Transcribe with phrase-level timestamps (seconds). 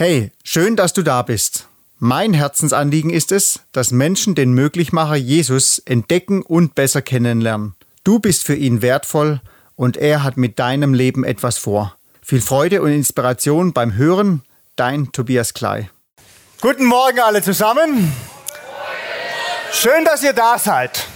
[0.00, 1.66] Hey, schön, dass du da bist.
[1.98, 7.74] Mein Herzensanliegen ist es, dass Menschen den Möglichmacher Jesus entdecken und besser kennenlernen.
[8.04, 9.40] Du bist für ihn wertvoll
[9.74, 11.96] und er hat mit deinem Leben etwas vor.
[12.22, 14.44] Viel Freude und Inspiration beim Hören,
[14.76, 15.90] dein Tobias Klei.
[16.60, 18.12] Guten Morgen alle zusammen.
[19.72, 21.06] Schön, dass ihr da seid.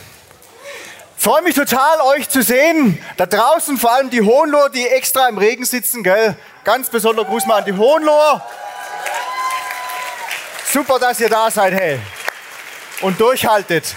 [1.17, 2.99] Freue mich total, euch zu sehen.
[3.17, 6.37] Da draußen vor allem die Hohenloher, die extra im Regen sitzen, gell?
[6.65, 8.45] Ganz besonderer Gruß mal an die Hohenloher.
[10.73, 12.01] Super, dass ihr da seid, hey.
[13.03, 13.95] Und durchhaltet.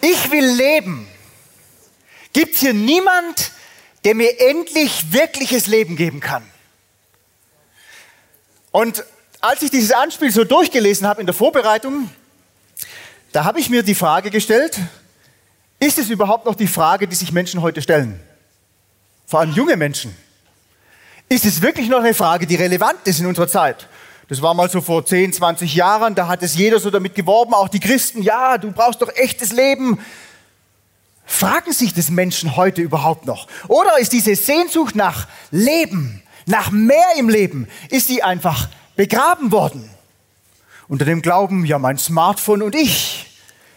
[0.00, 1.06] Ich will leben.
[2.32, 3.52] Gibt hier niemand,
[4.04, 6.42] der mir endlich wirkliches Leben geben kann?
[8.70, 9.04] Und
[9.42, 12.08] als ich dieses Anspiel so durchgelesen habe in der Vorbereitung,
[13.32, 14.78] da habe ich mir die Frage gestellt,
[15.78, 18.18] ist es überhaupt noch die Frage, die sich Menschen heute stellen?
[19.26, 20.16] Vor allem junge Menschen.
[21.28, 23.86] Ist es wirklich noch eine Frage, die relevant ist in unserer Zeit?
[24.30, 27.52] Das war mal so vor 10, 20 Jahren, da hat es jeder so damit geworben,
[27.52, 29.98] auch die Christen, ja, du brauchst doch echtes Leben.
[31.26, 33.48] Fragen sich das Menschen heute überhaupt noch?
[33.66, 39.90] Oder ist diese Sehnsucht nach Leben, nach mehr im Leben, ist sie einfach begraben worden?
[40.86, 43.26] Unter dem Glauben, ja, mein Smartphone und ich,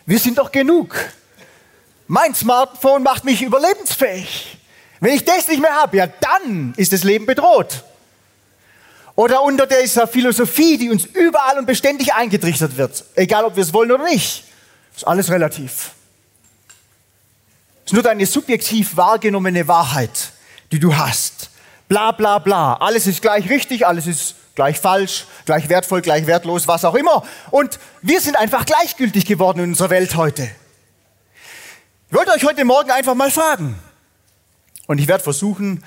[0.05, 0.95] wir sind doch genug.
[2.05, 4.59] Mein Smartphone macht mich überlebensfähig.
[4.99, 7.83] Wenn ich das nicht mehr habe, ja, dann ist das Leben bedroht.
[9.15, 13.73] Oder unter dieser Philosophie, die uns überall und beständig eingetrichtert wird, egal ob wir es
[13.73, 14.43] wollen oder nicht.
[14.95, 15.91] Ist alles relativ.
[17.85, 20.31] Ist nur deine subjektiv wahrgenommene Wahrheit,
[20.71, 21.49] die du hast.
[21.87, 22.75] Bla bla bla.
[22.75, 27.23] Alles ist gleich richtig, alles ist gleich falsch, gleich wertvoll, gleich wertlos, was auch immer.
[27.51, 30.49] Und wir sind einfach gleichgültig geworden in unserer Welt heute.
[32.09, 33.77] Ich wollte euch heute Morgen einfach mal fragen.
[34.85, 35.83] Und ich werde versuchen,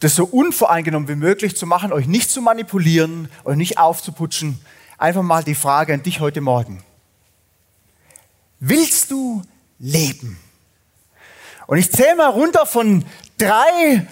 [0.00, 4.60] das so unvoreingenommen wie möglich zu machen, euch nicht zu manipulieren, euch nicht aufzuputschen.
[4.98, 6.82] Einfach mal die Frage an dich heute Morgen.
[8.58, 9.42] Willst du
[9.78, 10.38] leben?
[11.66, 13.04] Und ich zähle mal runter von
[13.38, 14.06] drei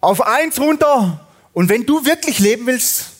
[0.00, 1.26] auf eins runter.
[1.52, 3.10] Und wenn du wirklich leben willst,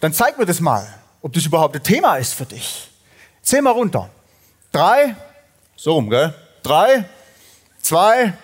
[0.00, 0.86] dann zeig mir das mal,
[1.22, 2.90] ob das überhaupt ein Thema ist für dich.
[3.42, 4.10] Zähl mal runter.
[4.72, 5.16] Drei,
[5.76, 6.34] so rum, gell?
[6.62, 7.08] Drei,
[7.80, 8.34] zwei,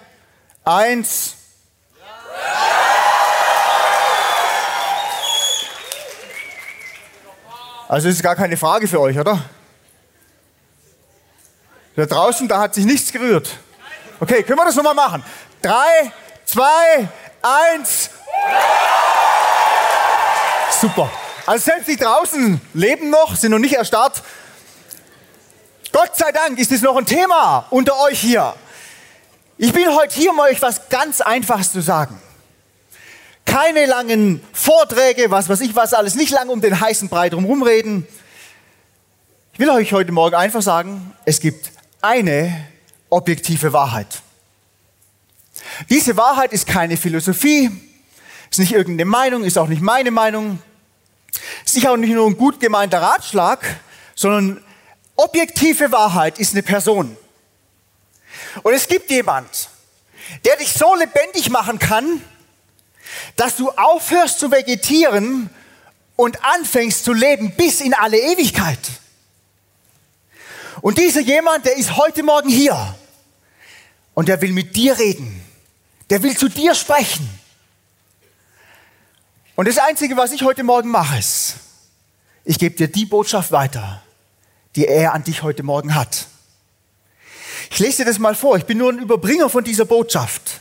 [0.64, 1.36] eins.
[7.88, 9.42] Also ist gar keine Frage für euch, oder?
[11.96, 13.48] Da draußen, da hat sich nichts gerührt.
[14.20, 15.24] Okay, können wir das nochmal machen?
[15.60, 16.12] Drei,
[16.44, 17.08] zwei,
[17.42, 18.10] eins.
[20.80, 21.10] Super.
[21.46, 24.22] Also selbst die draußen leben noch, sind noch nicht erstarrt.
[25.92, 28.54] Gott sei Dank ist es noch ein Thema unter euch hier.
[29.56, 32.20] Ich bin heute hier, um euch was ganz Einfaches zu sagen.
[33.44, 37.62] Keine langen Vorträge, was weiß ich was alles, nicht lange um den heißen Brei drum
[37.62, 38.06] reden.
[39.52, 42.66] Ich will euch heute Morgen einfach sagen, es gibt eine
[43.10, 44.22] objektive Wahrheit.
[45.88, 47.70] Diese Wahrheit ist keine Philosophie,
[48.50, 50.58] ist nicht irgendeine Meinung, ist auch nicht meine Meinung,
[51.64, 53.64] ist nicht auch nicht nur ein gut gemeinter Ratschlag,
[54.14, 54.62] sondern
[55.16, 57.16] objektive Wahrheit ist eine Person.
[58.62, 59.68] Und es gibt jemand,
[60.44, 62.20] der dich so lebendig machen kann,
[63.36, 65.50] dass du aufhörst zu vegetieren
[66.16, 68.78] und anfängst zu leben bis in alle Ewigkeit.
[70.80, 72.94] Und dieser jemand, der ist heute Morgen hier
[74.14, 75.40] und der will mit dir reden.
[76.10, 77.28] Der will zu dir sprechen.
[79.56, 81.54] Und das Einzige, was ich heute Morgen mache, ist,
[82.44, 84.02] ich gebe dir die Botschaft weiter,
[84.76, 86.26] die er an dich heute Morgen hat.
[87.70, 88.56] Ich lese dir das mal vor.
[88.56, 90.60] Ich bin nur ein Überbringer von dieser Botschaft.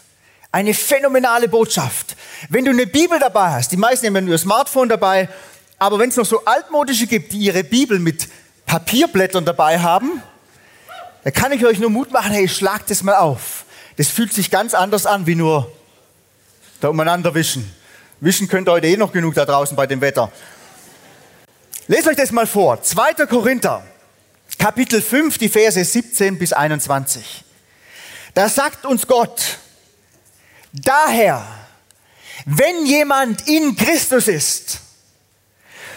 [0.54, 2.16] Eine phänomenale Botschaft.
[2.48, 5.28] Wenn du eine Bibel dabei hast, die meisten haben ja nur Smartphone dabei,
[5.80, 8.28] aber wenn es noch so altmodische gibt, die ihre Bibel mit
[8.68, 10.22] Papierblättern dabei haben,
[11.24, 13.66] dann kann ich euch nur Mut machen, hey, schlagt es mal auf.
[13.98, 15.72] Das fühlt sich ganz anders an, wie nur
[16.82, 17.74] da umeinander wischen.
[18.20, 20.32] Wischen könnt ihr heute eh noch genug da draußen bei dem Wetter.
[21.88, 22.80] Lest euch das mal vor.
[22.80, 23.26] 2.
[23.26, 23.84] Korinther,
[24.60, 27.44] Kapitel 5, die Verse 17 bis 21.
[28.36, 29.58] Da sagt uns Gott,
[30.74, 31.48] Daher,
[32.46, 34.80] wenn jemand in Christus ist,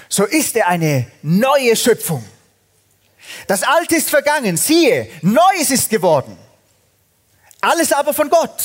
[0.08, 2.25] so ist er eine neue Schöpfung.
[3.46, 6.37] Das Alte ist vergangen, siehe, Neues ist geworden.
[7.61, 8.62] Alles aber von Gott,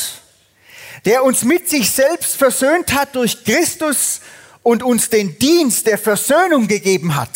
[1.05, 4.19] der uns mit sich selbst versöhnt hat durch Christus
[4.63, 7.31] und uns den Dienst der Versöhnung gegeben hat.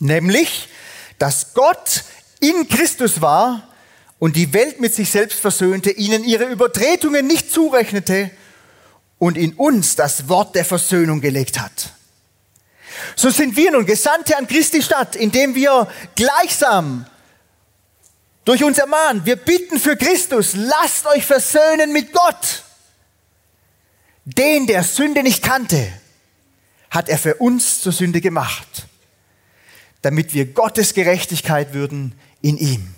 [0.00, 0.68] Nämlich,
[1.18, 2.02] dass Gott
[2.40, 3.67] in Christus war
[4.18, 8.30] und die Welt mit sich selbst versöhnte, ihnen ihre Übertretungen nicht zurechnete
[9.18, 11.92] und in uns das Wort der Versöhnung gelegt hat.
[13.14, 17.06] So sind wir nun Gesandte an Christi Stadt, indem wir gleichsam
[18.44, 22.64] durch uns ermahnen, wir bitten für Christus, lasst euch versöhnen mit Gott.
[24.24, 25.92] Den, der Sünde nicht kannte,
[26.90, 28.86] hat er für uns zur Sünde gemacht,
[30.02, 32.94] damit wir Gottes Gerechtigkeit würden in ihm.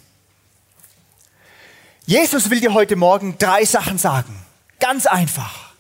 [2.11, 4.35] Jesus will dir heute Morgen drei Sachen sagen.
[4.81, 5.75] Ganz einfach.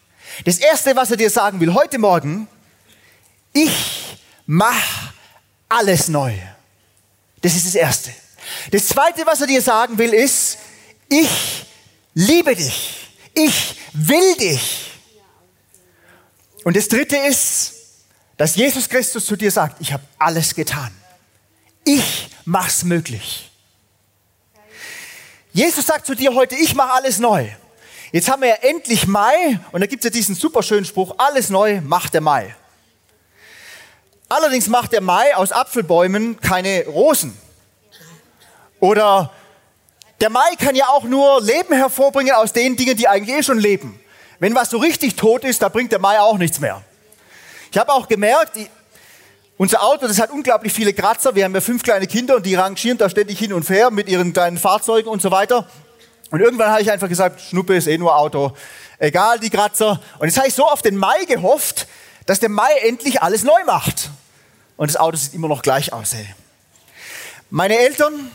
[0.44, 2.46] Das erste, was er dir sagen will heute Morgen,
[3.52, 4.16] ich
[4.46, 5.12] mach
[5.68, 6.32] alles neu.
[7.40, 8.12] Das ist das erste.
[8.70, 10.58] Das zweite, was er dir sagen will, ist,
[11.08, 11.66] ich
[12.14, 13.08] liebe dich.
[13.34, 14.92] Ich will dich.
[16.62, 17.74] Und das dritte ist,
[18.36, 20.92] dass Jesus Christus zu dir sagt, ich habe alles getan.
[21.82, 23.49] Ich mach's möglich.
[25.52, 27.48] Jesus sagt zu dir heute, ich mache alles neu.
[28.12, 31.14] Jetzt haben wir ja endlich Mai und da gibt es ja diesen super schönen Spruch,
[31.18, 32.54] alles neu macht der Mai.
[34.28, 37.36] Allerdings macht der Mai aus Apfelbäumen keine Rosen.
[38.78, 39.32] Oder
[40.20, 43.58] der Mai kann ja auch nur Leben hervorbringen aus den Dingen, die eigentlich eh schon
[43.58, 43.98] leben.
[44.38, 46.82] Wenn was so richtig tot ist, da bringt der Mai auch nichts mehr.
[47.72, 48.56] Ich habe auch gemerkt,
[49.60, 51.34] unser Auto, das hat unglaublich viele Kratzer.
[51.34, 54.08] Wir haben ja fünf kleine Kinder und die rangieren da ständig hin und her mit
[54.08, 55.68] ihren kleinen Fahrzeugen und so weiter.
[56.30, 58.56] Und irgendwann habe ich einfach gesagt, Schnuppe ist eh nur Auto.
[58.98, 60.00] Egal, die Kratzer.
[60.18, 61.88] Und jetzt habe ich so auf den Mai gehofft,
[62.24, 64.08] dass der Mai endlich alles neu macht.
[64.78, 66.14] Und das Auto sieht immer noch gleich aus.
[66.14, 66.26] Ey.
[67.50, 68.30] Meine Eltern,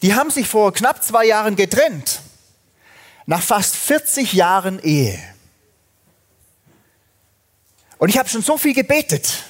[0.00, 2.20] die haben sich vor knapp zwei Jahren getrennt.
[3.26, 5.18] Nach fast 40 Jahren Ehe.
[7.98, 9.42] Und ich habe schon so viel gebetet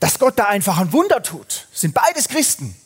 [0.00, 1.66] dass Gott da einfach ein Wunder tut.
[1.72, 2.76] Sind beides Christen.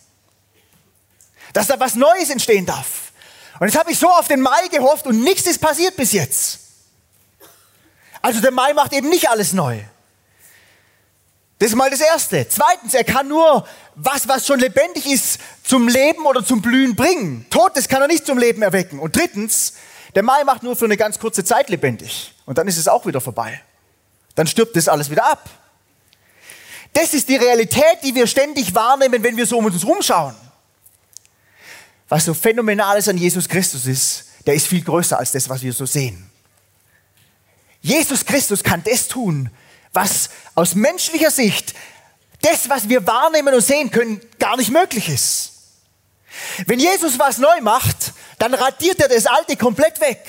[1.52, 3.12] Dass da was Neues entstehen darf.
[3.60, 6.60] Und jetzt habe ich so auf den Mai gehofft und nichts ist passiert bis jetzt.
[8.22, 9.80] Also der Mai macht eben nicht alles neu.
[11.58, 12.46] Das ist mal das Erste.
[12.48, 17.46] Zweitens, er kann nur was, was schon lebendig ist, zum Leben oder zum Blühen bringen.
[17.50, 18.98] Totes kann er nicht zum Leben erwecken.
[18.98, 19.74] Und drittens,
[20.14, 22.34] der Mai macht nur für eine ganz kurze Zeit lebendig.
[22.46, 23.60] Und dann ist es auch wieder vorbei.
[24.34, 25.48] Dann stirbt das alles wieder ab.
[26.92, 30.34] Das ist die Realität, die wir ständig wahrnehmen, wenn wir so um uns rumschauen.
[32.08, 35.72] Was so phänomenales an Jesus Christus ist, der ist viel größer als das, was wir
[35.72, 36.30] so sehen.
[37.80, 39.50] Jesus Christus kann das tun,
[39.92, 41.74] was aus menschlicher Sicht,
[42.42, 45.52] das, was wir wahrnehmen und sehen können, gar nicht möglich ist.
[46.66, 50.26] Wenn Jesus was neu macht, dann radiert er das Alte komplett weg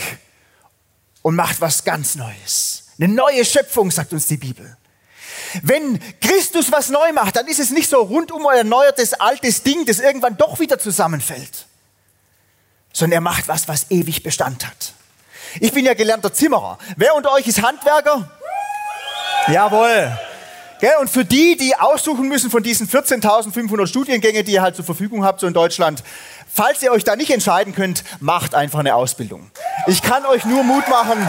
[1.22, 2.84] und macht was ganz Neues.
[3.00, 4.78] Eine neue Schöpfung, sagt uns die Bibel.
[5.62, 10.00] Wenn Christus was neu macht, dann ist es nicht so rundum erneuertes altes Ding, das
[10.00, 11.66] irgendwann doch wieder zusammenfällt,
[12.92, 14.94] sondern er macht was, was ewig Bestand hat.
[15.60, 16.80] Ich bin ja gelernter Zimmerer.
[16.98, 18.30] Wer unter euch ist Handwerker?
[19.48, 20.18] Jawohl.
[21.00, 25.24] Und für die, die aussuchen müssen von diesen 14.500 Studiengängen, die ihr halt zur Verfügung
[25.24, 26.04] habt, so in Deutschland,
[26.52, 29.50] falls ihr euch da nicht entscheiden könnt, macht einfach eine Ausbildung.
[29.88, 31.26] Ich kann euch nur Mut machen,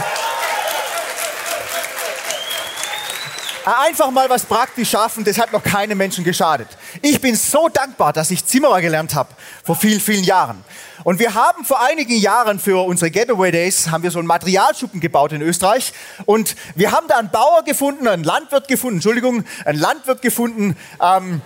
[3.65, 6.69] Einfach mal was praktisch schaffen, das hat noch keinem Menschen geschadet.
[7.01, 9.31] Ich bin so dankbar, dass ich Zimmerer gelernt habe
[9.65, 10.63] vor vielen, vielen Jahren.
[11.03, 15.01] Und wir haben vor einigen Jahren für unsere Getaway Days haben wir so einen Materialschuppen
[15.01, 15.95] gebaut in Österreich.
[16.27, 20.77] Und wir haben da einen Bauer gefunden, einen Landwirt gefunden, Entschuldigung, einen Landwirt gefunden.
[21.01, 21.41] Ähm,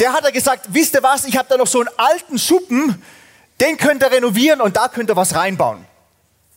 [0.00, 3.02] der hat da gesagt, wisst ihr was, ich habe da noch so einen alten Schuppen,
[3.60, 5.84] den könnt ihr renovieren und da könnt ihr was reinbauen.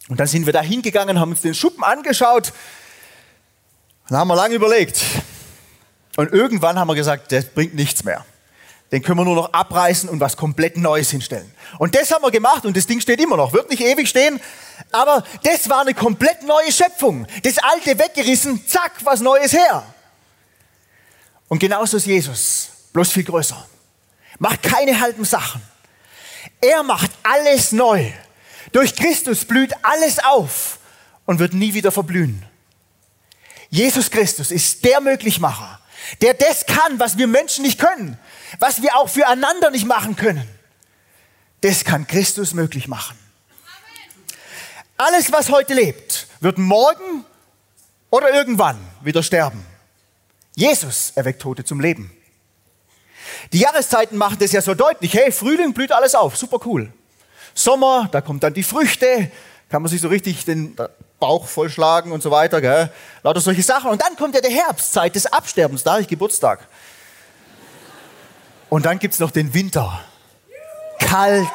[0.07, 2.53] Und dann sind wir da hingegangen, haben uns den Schuppen angeschaut
[4.11, 5.01] dann haben wir lange überlegt.
[6.17, 8.25] Und irgendwann haben wir gesagt, das bringt nichts mehr.
[8.91, 11.49] Den können wir nur noch abreißen und was komplett Neues hinstellen.
[11.79, 13.53] Und das haben wir gemacht und das Ding steht immer noch.
[13.53, 14.41] Wird nicht ewig stehen,
[14.91, 17.25] aber das war eine komplett neue Schöpfung.
[17.43, 19.81] Das Alte weggerissen, zack, was Neues her.
[21.47, 23.65] Und genauso ist Jesus, bloß viel größer.
[24.39, 25.61] Macht keine halben Sachen.
[26.59, 28.11] Er macht alles neu.
[28.73, 30.79] Durch Christus blüht alles auf
[31.25, 32.45] und wird nie wieder verblühen.
[33.71, 35.79] Jesus Christus ist der Möglichmacher,
[36.19, 38.19] der das kann, was wir Menschen nicht können,
[38.59, 40.47] was wir auch füreinander nicht machen können.
[41.61, 43.17] Das kann Christus möglich machen.
[44.97, 47.25] Alles, was heute lebt, wird morgen
[48.09, 49.65] oder irgendwann wieder sterben.
[50.53, 52.11] Jesus erweckt Tote zum Leben.
[53.53, 55.13] Die Jahreszeiten machen das ja so deutlich.
[55.13, 56.91] Hey, Frühling blüht alles auf, super cool.
[57.53, 59.31] Sommer, da kommt dann die Früchte,
[59.69, 60.75] kann man sich so richtig den
[61.21, 62.89] Bauch vollschlagen und so weiter, gell?
[63.23, 63.89] lauter solche Sachen.
[63.89, 66.67] Und dann kommt ja der Herbst, Zeit des Absterbens, da habe ich Geburtstag.
[68.67, 70.01] Und dann gibt es noch den Winter.
[70.99, 71.47] Kalt.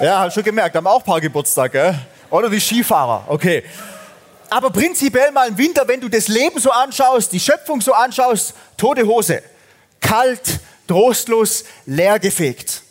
[0.00, 1.98] Ja, hab schon gemerkt, haben auch ein paar Geburtstag, gell?
[2.30, 3.64] Oder die Skifahrer, okay.
[4.50, 8.52] aber prinzipiell mal im Winter, wenn du das Leben so anschaust, die Schöpfung so anschaust,
[8.76, 9.42] tote Hose.
[10.00, 12.82] Kalt, trostlos, leergefegt.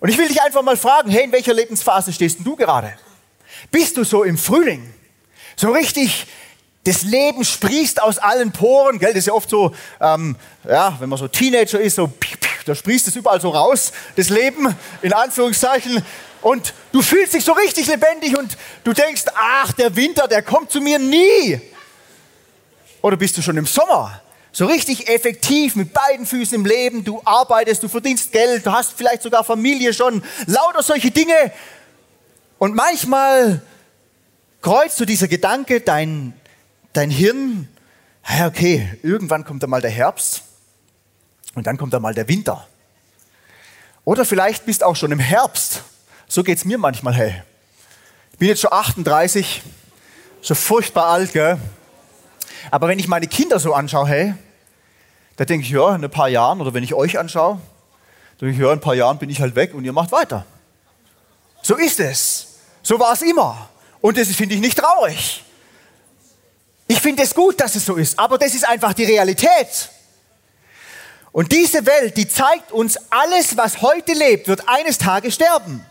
[0.00, 2.94] Und ich will dich einfach mal fragen, hey, in welcher Lebensphase stehst du gerade?
[3.70, 4.92] Bist du so im Frühling?
[5.56, 6.26] So richtig,
[6.84, 9.10] das Leben sprießt aus allen Poren, gell?
[9.10, 10.36] Das ist ja oft so, ähm,
[10.68, 12.12] ja, wenn man so Teenager ist, so,
[12.64, 16.02] da sprießt es überall so raus, das Leben, in Anführungszeichen.
[16.42, 20.70] Und du fühlst dich so richtig lebendig und du denkst, ach, der Winter, der kommt
[20.70, 21.60] zu mir nie.
[23.02, 24.22] Oder bist du schon im Sommer?
[24.52, 28.92] So richtig effektiv mit beiden Füßen im Leben, du arbeitest, du verdienst Geld, du hast
[28.96, 31.52] vielleicht sogar Familie schon, lauter solche Dinge.
[32.58, 33.60] Und manchmal
[34.62, 36.32] kreuzt du dieser Gedanke, dein,
[36.92, 37.68] dein Hirn,
[38.28, 40.42] ja, okay, irgendwann kommt da mal der Herbst
[41.54, 42.66] und dann kommt da mal der Winter.
[44.04, 45.82] Oder vielleicht bist auch schon im Herbst.
[46.28, 47.42] So geht es mir manchmal, hey.
[48.32, 49.62] Ich bin jetzt schon 38,
[50.40, 51.58] so furchtbar alt, gell?
[52.70, 54.34] Aber wenn ich meine Kinder so anschaue, hey,
[55.36, 57.60] da denke ich, ja, in ein paar Jahren, oder wenn ich euch anschaue,
[58.40, 60.46] denke ich, ja, in ein paar Jahren bin ich halt weg und ihr macht weiter.
[61.66, 62.46] So ist es.
[62.80, 63.68] So war es immer.
[64.00, 65.42] Und das finde ich nicht traurig.
[66.86, 69.90] Ich finde es gut, dass es so ist, aber das ist einfach die Realität.
[71.32, 75.84] Und diese Welt, die zeigt uns, alles, was heute lebt, wird eines Tages sterben.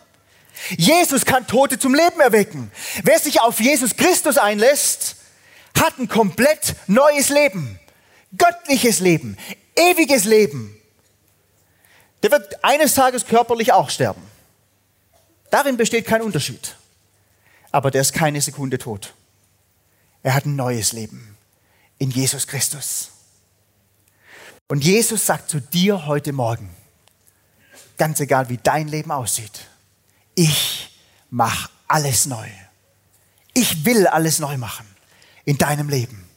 [0.78, 2.72] Jesus kann Tote zum Leben erwecken.
[3.04, 5.18] Wer sich auf Jesus Christus einlässt,
[5.78, 7.82] hat ein komplett neues Leben.
[8.38, 9.38] Göttliches Leben.
[9.76, 10.82] Ewiges Leben.
[12.24, 14.35] Der wird eines Tages körperlich auch sterben.
[15.56, 16.76] Darin besteht kein Unterschied
[17.76, 19.14] aber der ist keine Sekunde tot.
[20.24, 21.36] Er hat ein neues Leben
[21.98, 23.12] in Jesus Christus.
[24.70, 26.70] Und Jesus sagt zu dir heute Morgen,
[27.98, 29.68] ganz egal wie dein Leben aussieht,
[30.36, 30.98] ich
[31.30, 32.48] mache alles neu.
[33.54, 34.88] Ich will alles neu machen
[35.44, 36.30] in deinem Leben.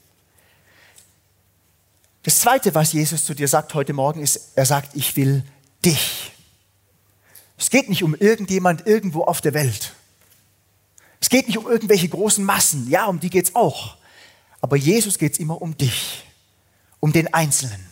[2.24, 5.44] Das Zweite, was Jesus zu dir sagt heute Morgen, ist, er sagt, ich will
[5.84, 6.32] dich.
[7.58, 9.92] Es geht nicht um irgendjemand irgendwo auf der Welt.
[11.20, 12.88] Es geht nicht um irgendwelche großen Massen.
[12.88, 13.96] Ja, um die geht es auch.
[14.60, 16.24] Aber Jesus geht es immer um dich,
[17.00, 17.84] um den Einzelnen.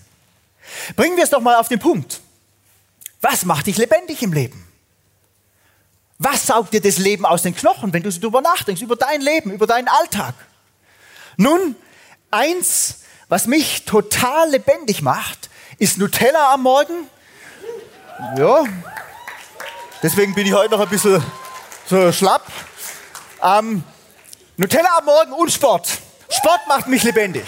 [0.94, 2.20] Bringen wir es doch mal auf den Punkt.
[3.20, 4.66] Was macht dich lebendig im Leben?
[6.18, 9.50] Was saugt dir das Leben aus den Knochen, wenn du darüber nachdenkst, über dein Leben,
[9.50, 10.34] über deinen Alltag?
[11.36, 11.74] Nun,
[12.30, 17.08] eins, was mich total lebendig macht, ist Nutella am Morgen.
[18.38, 18.64] Ja,
[20.02, 21.22] deswegen bin ich heute noch ein bisschen
[21.88, 22.46] so schlapp.
[23.42, 23.82] Ähm,
[24.56, 25.88] Nutella am Morgen und Sport.
[26.28, 27.44] Sport macht mich lebendig.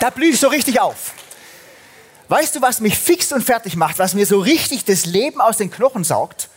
[0.00, 1.12] Da blühe ich so richtig auf.
[2.28, 5.58] Weißt du, was mich fix und fertig macht, was mir so richtig das Leben aus
[5.58, 6.48] den Knochen saugt?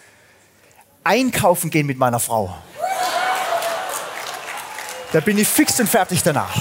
[1.04, 2.56] Einkaufen gehen mit meiner Frau.
[5.12, 6.56] Da bin ich fix und fertig danach.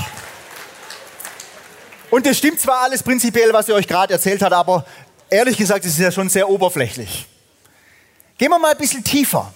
[2.10, 4.86] Und das stimmt zwar alles prinzipiell, was ihr euch gerade erzählt hat, aber
[5.28, 7.26] ehrlich gesagt, es ist ja schon sehr oberflächlich.
[8.38, 9.52] Gehen wir mal ein bisschen tiefer.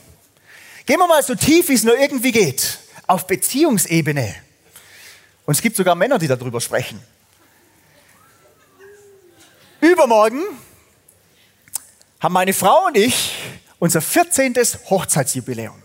[0.87, 4.35] Gehen wir mal so tief, wie es nur irgendwie geht, auf Beziehungsebene.
[5.45, 7.01] Und es gibt sogar Männer, die darüber sprechen.
[9.81, 10.43] Übermorgen
[12.21, 13.35] haben meine Frau und ich
[13.79, 14.55] unser 14.
[14.89, 15.83] Hochzeitsjubiläum.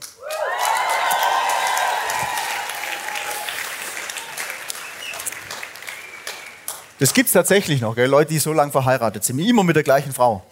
[7.00, 8.10] Das gibt es tatsächlich noch, gell?
[8.10, 10.46] Leute, die so lange verheiratet sind, immer mit der gleichen Frau.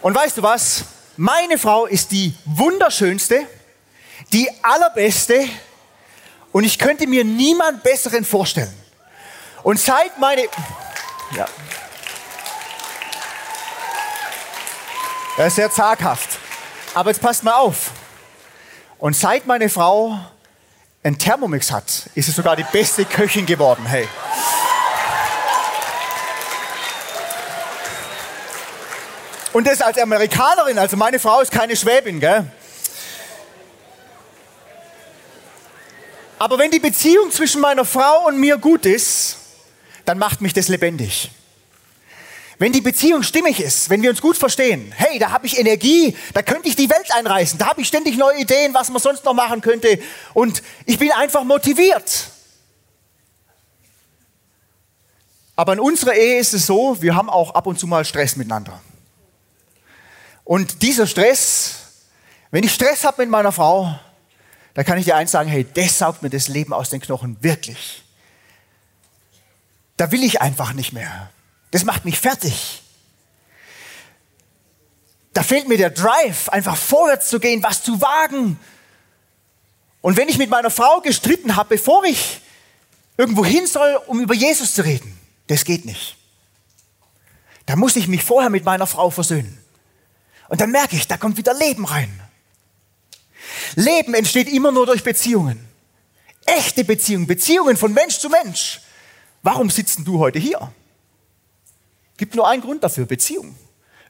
[0.00, 0.84] Und weißt du was?
[1.16, 3.46] Meine Frau ist die wunderschönste,
[4.32, 5.46] die allerbeste
[6.52, 8.72] und ich könnte mir niemand besseren vorstellen.
[9.62, 10.42] Und seit meine...
[11.36, 11.46] Ja.
[15.36, 16.38] Er ist sehr zaghaft.
[16.94, 17.90] Aber jetzt passt mal auf.
[18.98, 20.18] Und seit meine Frau
[21.02, 23.84] einen Thermomix hat, ist sie sogar die beste Köchin geworden.
[23.86, 24.08] Hey.
[29.52, 32.50] Und das als Amerikanerin, also meine Frau ist keine Schwäbin, gell?
[36.38, 39.36] Aber wenn die Beziehung zwischen meiner Frau und mir gut ist,
[40.04, 41.30] dann macht mich das lebendig.
[42.58, 46.16] Wenn die Beziehung stimmig ist, wenn wir uns gut verstehen, hey, da habe ich Energie,
[46.32, 49.24] da könnte ich die Welt einreißen, da habe ich ständig neue Ideen, was man sonst
[49.24, 49.98] noch machen könnte
[50.32, 52.28] und ich bin einfach motiviert.
[55.56, 58.36] Aber in unserer Ehe ist es so, wir haben auch ab und zu mal Stress
[58.36, 58.80] miteinander.
[60.44, 61.76] Und dieser Stress,
[62.50, 63.98] wenn ich Stress habe mit meiner Frau,
[64.74, 67.36] da kann ich dir eins sagen, hey, das saugt mir das Leben aus den Knochen,
[67.40, 68.02] wirklich.
[69.96, 71.30] Da will ich einfach nicht mehr.
[71.70, 72.82] Das macht mich fertig.
[75.32, 78.58] Da fehlt mir der Drive, einfach vorwärts zu gehen, was zu wagen.
[80.00, 82.40] Und wenn ich mit meiner Frau gestritten habe, bevor ich
[83.16, 86.16] irgendwo hin soll, um über Jesus zu reden, das geht nicht.
[87.66, 89.61] Da muss ich mich vorher mit meiner Frau versöhnen.
[90.52, 92.20] Und dann merke ich, da kommt wieder Leben rein.
[93.74, 95.66] Leben entsteht immer nur durch Beziehungen.
[96.44, 98.82] Echte Beziehungen, Beziehungen von Mensch zu Mensch.
[99.42, 100.70] Warum sitzen du heute hier?
[102.18, 103.56] Gibt nur einen Grund dafür, Beziehung.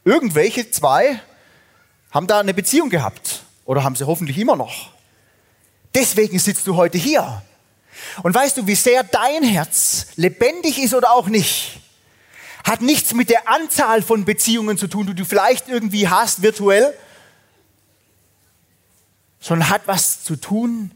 [0.05, 1.21] Irgendwelche zwei
[2.11, 4.91] haben da eine Beziehung gehabt oder haben sie hoffentlich immer noch.
[5.95, 7.41] Deswegen sitzt du heute hier.
[8.25, 11.82] Und weißt du, wie sehr dein Herz lebendig ist oder auch nicht,
[12.65, 16.97] hat nichts mit der Anzahl von Beziehungen zu tun, die du vielleicht irgendwie hast, virtuell,
[19.41, 20.93] sondern hat was zu tun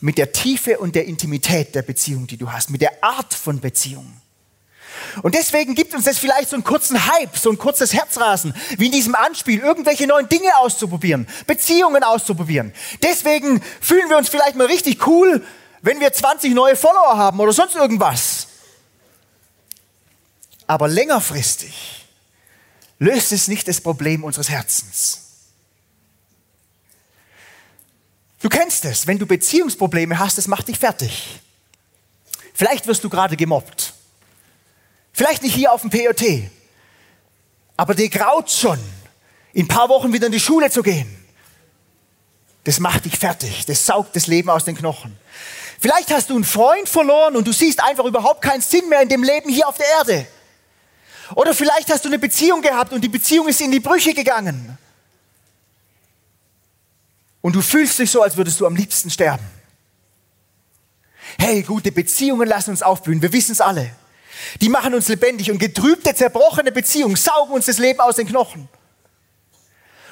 [0.00, 3.60] mit der Tiefe und der Intimität der Beziehung, die du hast, mit der Art von
[3.60, 4.20] Beziehung.
[5.22, 8.86] Und deswegen gibt uns das vielleicht so einen kurzen Hype, so ein kurzes Herzrasen, wie
[8.86, 12.72] in diesem Anspiel, irgendwelche neuen Dinge auszuprobieren, Beziehungen auszuprobieren.
[13.02, 15.44] Deswegen fühlen wir uns vielleicht mal richtig cool,
[15.82, 18.39] wenn wir 20 neue Follower haben oder sonst irgendwas.
[20.70, 22.06] Aber längerfristig
[23.00, 25.22] löst es nicht das Problem unseres Herzens.
[28.40, 31.40] Du kennst es, wenn du Beziehungsprobleme hast, das macht dich fertig.
[32.54, 33.94] Vielleicht wirst du gerade gemobbt.
[35.12, 36.22] Vielleicht nicht hier auf dem POT,
[37.76, 38.78] aber dir graut schon,
[39.52, 41.16] in ein paar Wochen wieder in die Schule zu gehen.
[42.62, 45.18] Das macht dich fertig, das saugt das Leben aus den Knochen.
[45.80, 49.08] Vielleicht hast du einen Freund verloren und du siehst einfach überhaupt keinen Sinn mehr in
[49.08, 50.28] dem Leben hier auf der Erde.
[51.34, 54.78] Oder vielleicht hast du eine Beziehung gehabt und die Beziehung ist in die Brüche gegangen.
[57.40, 59.44] Und du fühlst dich so, als würdest du am liebsten sterben.
[61.38, 63.94] Hey, gute Beziehungen lassen uns aufblühen, wir wissen es alle.
[64.60, 68.68] Die machen uns lebendig und getrübte, zerbrochene Beziehungen saugen uns das Leben aus den Knochen.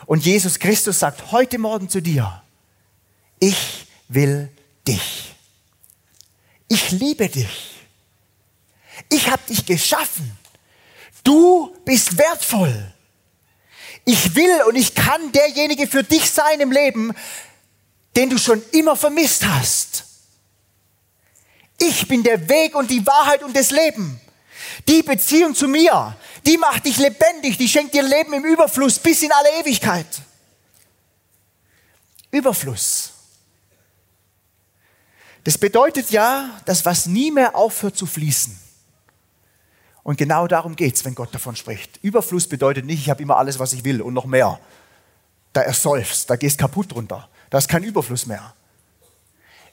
[0.07, 2.43] Und Jesus Christus sagt heute Morgen zu dir,
[3.41, 4.51] ich will
[4.87, 5.35] dich.
[6.69, 7.75] Ich liebe dich.
[9.11, 10.37] Ich habe dich geschaffen.
[11.28, 12.91] Du bist wertvoll.
[14.06, 17.14] Ich will und ich kann derjenige für dich sein im Leben,
[18.17, 20.04] den du schon immer vermisst hast.
[21.76, 24.19] Ich bin der Weg und die Wahrheit und das Leben.
[24.88, 29.23] Die Beziehung zu mir, die macht dich lebendig, die schenkt dir Leben im Überfluss bis
[29.23, 30.06] in alle Ewigkeit.
[32.30, 33.12] Überfluss.
[35.45, 38.68] Das bedeutet ja, dass was nie mehr aufhört zu fließen.
[40.08, 41.99] Und genau darum geht es, wenn Gott davon spricht.
[42.00, 44.58] Überfluss bedeutet nicht, ich habe immer alles, was ich will und noch mehr.
[45.52, 47.28] Da ersäufst, da gehst kaputt drunter.
[47.50, 48.54] Da ist kein Überfluss mehr.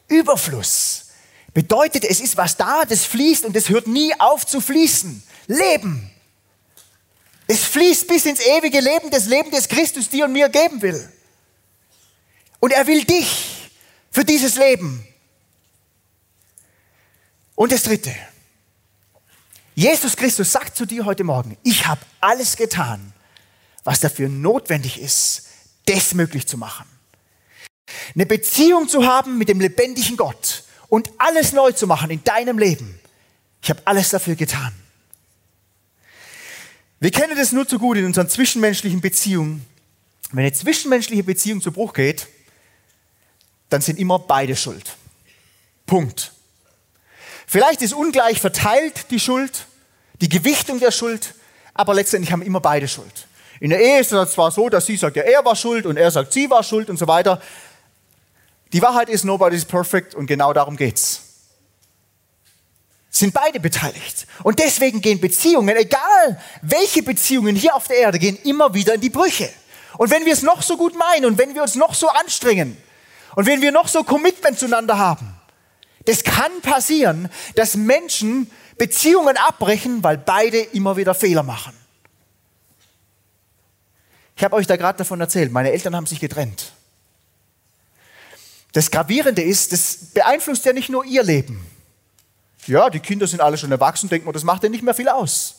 [0.09, 1.05] Überfluss
[1.53, 5.23] bedeutet, es ist was da, das fließt und es hört nie auf zu fließen.
[5.47, 6.11] Leben.
[7.47, 11.13] Es fließt bis ins ewige Leben, das Leben, das Christus dir und mir geben will.
[12.59, 13.71] Und er will dich
[14.11, 15.07] für dieses Leben.
[17.55, 18.13] Und das Dritte.
[19.75, 23.13] Jesus Christus sagt zu dir heute Morgen, ich habe alles getan,
[23.83, 25.47] was dafür notwendig ist,
[25.85, 26.85] das möglich zu machen.
[28.15, 32.57] Eine Beziehung zu haben mit dem lebendigen Gott und alles neu zu machen in deinem
[32.57, 32.97] Leben.
[33.61, 34.73] Ich habe alles dafür getan.
[37.01, 39.65] Wir kennen das nur zu gut in unseren zwischenmenschlichen Beziehungen.
[40.31, 42.27] Wenn eine zwischenmenschliche Beziehung zu Bruch geht,
[43.69, 44.95] dann sind immer beide schuld.
[45.85, 46.31] Punkt.
[47.47, 49.65] Vielleicht ist ungleich verteilt die Schuld,
[50.21, 51.35] die Gewichtung der Schuld,
[51.73, 53.27] aber letztendlich haben immer beide Schuld.
[53.59, 55.97] In der Ehe ist es zwar so, dass sie sagt, ja, er war schuld und
[55.97, 57.41] er sagt, sie war schuld und so weiter.
[58.73, 61.21] Die Wahrheit ist, nobody is perfect und genau darum geht's.
[63.09, 64.27] Sind beide beteiligt.
[64.43, 69.01] Und deswegen gehen Beziehungen, egal welche Beziehungen hier auf der Erde, gehen immer wieder in
[69.01, 69.49] die Brüche.
[69.97, 72.75] Und wenn wir es noch so gut meinen und wenn wir uns noch so anstrengen
[73.35, 75.34] und wenn wir noch so Commitment zueinander haben,
[76.05, 81.73] das kann passieren, dass Menschen Beziehungen abbrechen, weil beide immer wieder Fehler machen.
[84.35, 86.73] Ich habe euch da gerade davon erzählt, meine Eltern haben sich getrennt.
[88.73, 91.65] Das Gravierende ist, das beeinflusst ja nicht nur ihr Leben.
[92.67, 95.07] Ja, die Kinder sind alle schon erwachsen, denken wir, das macht ja nicht mehr viel
[95.07, 95.55] aus.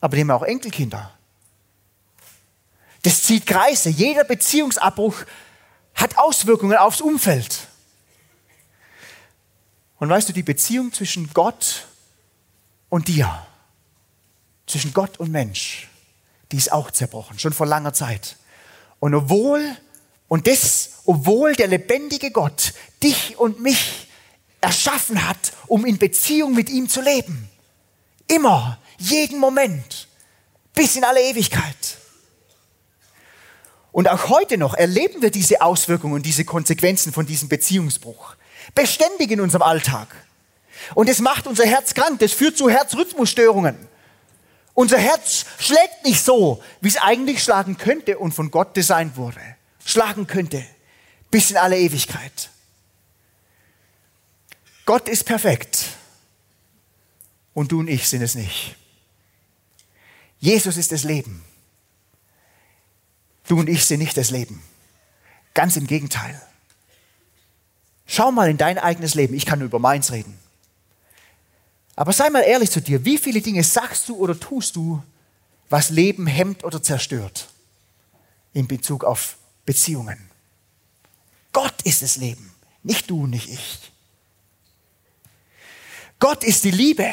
[0.00, 1.12] Aber die haben auch Enkelkinder.
[3.02, 3.90] Das zieht Kreise.
[3.90, 5.16] Jeder Beziehungsabbruch
[5.94, 7.68] hat Auswirkungen aufs Umfeld.
[10.02, 11.86] Und weißt du, die Beziehung zwischen Gott
[12.88, 13.46] und dir,
[14.66, 15.88] zwischen Gott und Mensch,
[16.50, 18.36] die ist auch zerbrochen, schon vor langer Zeit.
[18.98, 19.64] Und obwohl,
[20.26, 24.08] und das, obwohl der lebendige Gott dich und mich
[24.60, 27.48] erschaffen hat, um in Beziehung mit ihm zu leben.
[28.26, 30.08] Immer, jeden Moment,
[30.74, 31.98] bis in alle Ewigkeit.
[33.92, 38.34] Und auch heute noch erleben wir diese Auswirkungen und diese Konsequenzen von diesem Beziehungsbruch.
[38.74, 40.08] Beständig in unserem Alltag.
[40.94, 43.76] Und es macht unser Herz krank, das führt zu Herzrhythmusstörungen.
[44.74, 49.40] Unser Herz schlägt nicht so, wie es eigentlich schlagen könnte und von Gott designt wurde.
[49.84, 50.64] Schlagen könnte.
[51.30, 52.50] Bis in alle Ewigkeit.
[54.84, 55.88] Gott ist perfekt.
[57.54, 58.76] Und du und ich sind es nicht.
[60.40, 61.44] Jesus ist das Leben.
[63.46, 64.62] Du und ich sind nicht das Leben.
[65.54, 66.40] Ganz im Gegenteil.
[68.14, 69.32] Schau mal in dein eigenes Leben.
[69.32, 70.38] Ich kann nur über meins reden.
[71.96, 75.02] Aber sei mal ehrlich zu dir, wie viele Dinge sagst du oder tust du,
[75.70, 77.48] was Leben hemmt oder zerstört
[78.52, 80.18] in Bezug auf Beziehungen?
[81.54, 83.90] Gott ist das Leben, nicht du, nicht ich.
[86.18, 87.10] Gott ist die Liebe.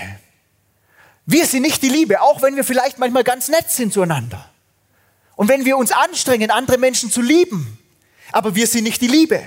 [1.26, 4.50] Wir sind nicht die Liebe, auch wenn wir vielleicht manchmal ganz nett sind zueinander.
[5.38, 7.80] Und wenn wir uns anstrengen, andere Menschen zu lieben,
[8.34, 9.42] aber wir sind nicht die Liebe.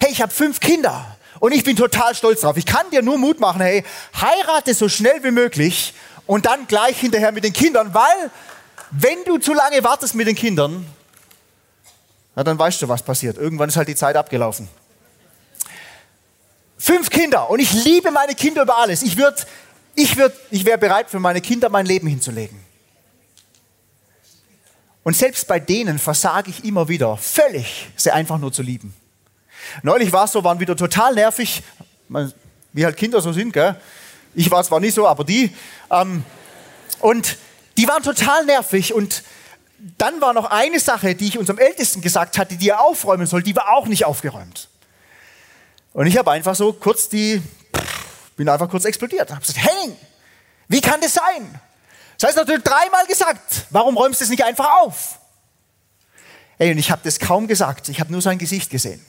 [0.00, 2.56] Hey, ich habe fünf Kinder und ich bin total stolz drauf.
[2.56, 3.84] Ich kann dir nur Mut machen, hey,
[4.20, 5.94] heirate so schnell wie möglich
[6.26, 8.30] und dann gleich hinterher mit den Kindern, weil
[8.90, 10.86] wenn du zu lange wartest mit den Kindern,
[12.34, 13.36] na, dann weißt du, was passiert.
[13.36, 14.68] Irgendwann ist halt die Zeit abgelaufen.
[16.78, 19.02] Fünf Kinder und ich liebe meine Kinder über alles.
[19.02, 19.16] Ich
[19.94, 20.16] ich
[20.50, 22.58] ich wäre bereit für meine Kinder mein Leben hinzulegen.
[25.02, 28.94] Und selbst bei denen versage ich immer wieder völlig, sie einfach nur zu lieben.
[29.82, 31.62] Neulich war es so, waren wieder total nervig,
[32.72, 33.76] wie halt Kinder so sind, gell?
[34.34, 35.54] Ich war zwar nicht so, aber die.
[35.90, 36.24] Ähm,
[37.00, 37.36] und
[37.76, 39.22] die waren total nervig und
[39.98, 43.42] dann war noch eine Sache, die ich unserem Ältesten gesagt hatte, die er aufräumen soll,
[43.42, 44.68] die war auch nicht aufgeräumt.
[45.92, 47.42] Und ich habe einfach so kurz die,
[48.36, 49.30] bin einfach kurz explodiert.
[49.30, 49.96] Habe gesagt, Henning,
[50.68, 51.60] wie kann das sein?
[52.18, 55.18] Das heißt natürlich dreimal gesagt, warum räumst du es nicht einfach auf?
[56.58, 59.04] Ey, und ich habe das kaum gesagt, ich habe nur sein Gesicht gesehen.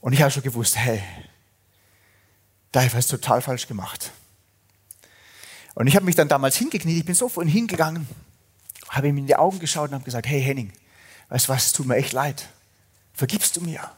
[0.00, 1.02] Und ich habe schon gewusst, hey,
[2.72, 4.12] da habe ich was total falsch gemacht.
[5.74, 8.08] Und ich habe mich dann damals hingekniet, ich bin so vorhin hingegangen,
[8.88, 10.72] habe ihm in die Augen geschaut und habe gesagt, hey Henning,
[11.28, 12.48] weißt du was, es tut mir echt leid.
[13.14, 13.90] Vergibst du mir?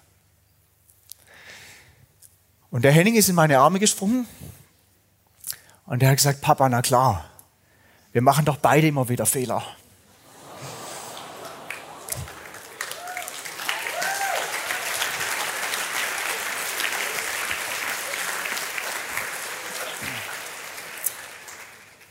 [2.71, 4.27] Und der Henning ist in meine Arme gesprungen
[5.87, 7.25] und er hat gesagt, Papa, na klar,
[8.13, 9.65] wir machen doch beide immer wieder Fehler.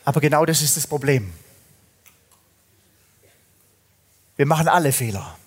[0.03, 1.31] Aber genau das ist das Problem.
[4.35, 5.37] Wir machen alle Fehler.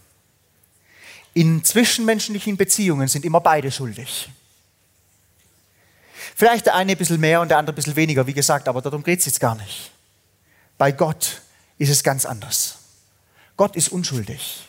[1.32, 4.28] In zwischenmenschlichen Beziehungen sind immer beide schuldig.
[6.36, 8.80] Vielleicht der eine ein bisschen mehr und der andere ein bisschen weniger, wie gesagt, aber
[8.82, 9.90] darum geht es jetzt gar nicht.
[10.78, 11.42] Bei Gott
[11.78, 12.78] ist es ganz anders.
[13.56, 14.64] Gott ist unschuldig.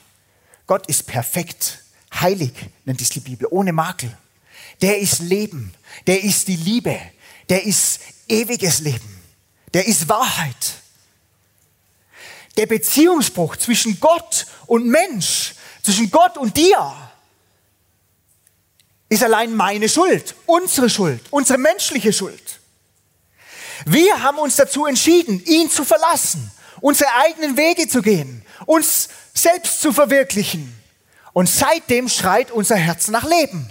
[0.67, 2.54] Gott ist perfekt, heilig,
[2.86, 4.15] nennt es die Bibel, ohne Makel.
[4.82, 5.74] Der ist Leben,
[6.08, 7.00] der ist die Liebe,
[7.50, 9.25] der ist ewiges Leben
[9.76, 10.76] der ist Wahrheit.
[12.56, 16.96] Der Beziehungsbruch zwischen Gott und Mensch, zwischen Gott und dir,
[19.10, 22.62] ist allein meine Schuld, unsere Schuld, unsere menschliche Schuld.
[23.86, 29.82] Wir haben uns dazu entschieden, ihn zu verlassen, unsere eigenen Wege zu gehen, uns selbst
[29.82, 30.74] zu verwirklichen.
[31.34, 33.70] Und seitdem schreit unser Herz nach Leben.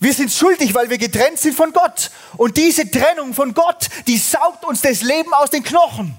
[0.00, 2.10] Wir sind schuldig, weil wir getrennt sind von Gott.
[2.36, 6.18] Und diese Trennung von Gott, die saugt uns das Leben aus den Knochen.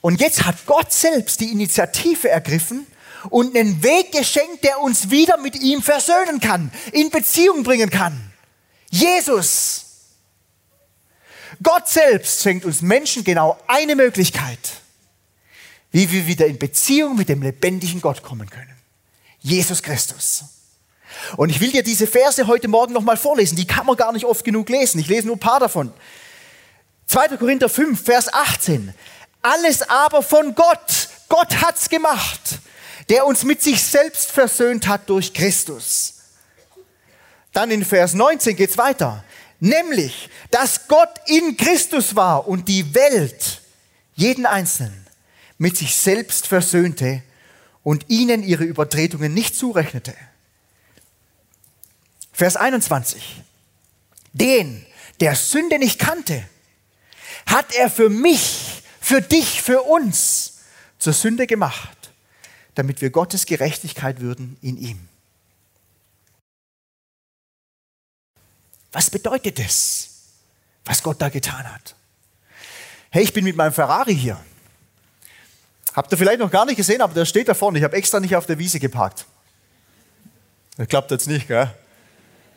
[0.00, 2.86] Und jetzt hat Gott selbst die Initiative ergriffen
[3.30, 8.32] und einen Weg geschenkt, der uns wieder mit ihm versöhnen kann, in Beziehung bringen kann.
[8.90, 9.84] Jesus.
[11.62, 14.58] Gott selbst schenkt uns Menschen genau eine Möglichkeit,
[15.90, 18.76] wie wir wieder in Beziehung mit dem lebendigen Gott kommen können.
[19.40, 20.44] Jesus Christus.
[21.36, 23.56] Und ich will dir diese Verse heute Morgen nochmal vorlesen.
[23.56, 24.98] Die kann man gar nicht oft genug lesen.
[24.98, 25.92] Ich lese nur ein paar davon.
[27.06, 27.36] 2.
[27.38, 28.94] Korinther 5, Vers 18.
[29.42, 31.08] Alles aber von Gott.
[31.28, 32.58] Gott hat's gemacht,
[33.08, 36.14] der uns mit sich selbst versöhnt hat durch Christus.
[37.52, 39.24] Dann in Vers 19 geht's weiter.
[39.60, 43.60] Nämlich, dass Gott in Christus war und die Welt,
[44.14, 45.06] jeden Einzelnen,
[45.58, 47.22] mit sich selbst versöhnte
[47.82, 50.14] und ihnen ihre Übertretungen nicht zurechnete.
[52.38, 53.42] Vers 21.
[54.32, 54.86] Den,
[55.18, 56.48] der Sünde nicht kannte,
[57.46, 60.60] hat er für mich, für dich, für uns
[61.00, 62.12] zur Sünde gemacht,
[62.76, 65.08] damit wir Gottes Gerechtigkeit würden in ihm.
[68.92, 70.10] Was bedeutet das,
[70.84, 71.96] was Gott da getan hat?
[73.10, 74.38] Hey, ich bin mit meinem Ferrari hier.
[75.92, 77.78] Habt ihr vielleicht noch gar nicht gesehen, aber der steht da vorne.
[77.78, 79.26] Ich habe extra nicht auf der Wiese geparkt.
[80.76, 81.74] Das klappt jetzt nicht, gell?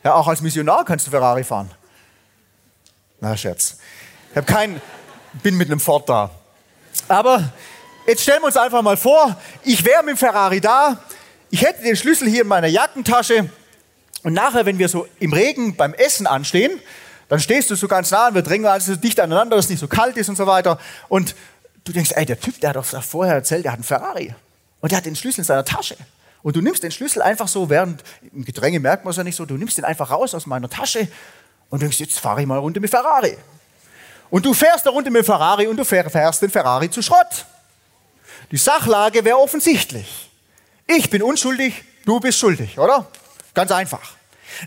[0.04, 1.70] Ja, auch als Missionar kannst du Ferrari fahren.
[3.20, 3.78] Na, Scherz.
[4.30, 4.80] Ich habe keinen,
[5.42, 6.30] bin mit einem Ford da.
[7.08, 7.52] Aber
[8.06, 10.98] jetzt stellen wir uns einfach mal vor, ich wäre mit dem Ferrari da,
[11.50, 13.48] ich hätte den Schlüssel hier in meiner Jackentasche
[14.22, 16.80] und nachher, wenn wir so im Regen beim Essen anstehen,
[17.28, 19.70] dann stehst du so ganz nah und wir drängen alles so dicht aneinander, dass es
[19.70, 20.78] nicht so kalt ist und so weiter.
[21.08, 21.34] Und
[21.84, 24.34] du denkst, ey, der Typ, der hat doch vorher erzählt, der hat einen Ferrari.
[24.80, 25.96] Und der hat den Schlüssel in seiner Tasche.
[26.42, 28.02] Und du nimmst den Schlüssel einfach so, während
[28.32, 30.68] im Gedränge merkt man es ja nicht so, du nimmst den einfach raus aus meiner
[30.68, 31.08] Tasche
[31.70, 33.36] und denkst, jetzt fahre ich mal Runde mit Ferrari.
[34.30, 37.46] Und du fährst eine Runde mit Ferrari und du fährst den Ferrari zu Schrott.
[38.50, 40.30] Die Sachlage wäre offensichtlich.
[40.86, 43.06] Ich bin unschuldig, du bist schuldig, oder?
[43.54, 44.14] Ganz einfach.